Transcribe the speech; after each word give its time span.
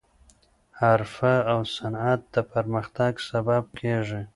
حرفه 0.79 1.33
او 1.51 1.59
صنعت 1.75 2.21
د 2.35 2.35
پرمختګ 2.51 3.11
سبب 3.29 3.63
کیږي. 3.79 4.21